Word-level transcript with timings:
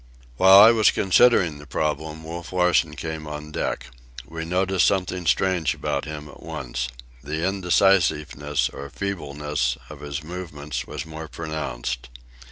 While 0.37 0.59
I 0.59 0.71
was 0.71 0.89
considering 0.89 1.59
the 1.59 1.67
problem, 1.67 2.23
Wolf 2.23 2.51
Larsen 2.51 2.95
came 2.95 3.27
on 3.27 3.51
deck. 3.51 3.85
We 4.25 4.45
noticed 4.45 4.87
something 4.87 5.27
strange 5.27 5.75
about 5.75 6.05
him 6.05 6.27
at 6.27 6.41
once. 6.41 6.89
The 7.23 7.47
indecisiveness, 7.47 8.67
or 8.69 8.89
feebleness, 8.89 9.77
of 9.91 9.99
his 9.99 10.23
movements 10.23 10.87
was 10.87 11.05
more 11.05 11.27
pronounced. 11.27 12.09